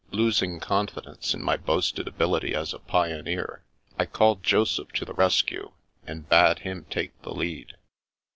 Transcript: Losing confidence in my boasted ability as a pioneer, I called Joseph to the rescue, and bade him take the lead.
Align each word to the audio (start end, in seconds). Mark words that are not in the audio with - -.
Losing 0.09 0.59
confidence 0.59 1.35
in 1.35 1.43
my 1.43 1.55
boasted 1.57 2.07
ability 2.07 2.55
as 2.55 2.73
a 2.73 2.79
pioneer, 2.79 3.61
I 3.99 4.07
called 4.07 4.41
Joseph 4.41 4.91
to 4.93 5.05
the 5.05 5.13
rescue, 5.13 5.73
and 6.07 6.27
bade 6.27 6.57
him 6.57 6.87
take 6.89 7.21
the 7.21 7.29
lead. 7.31 7.73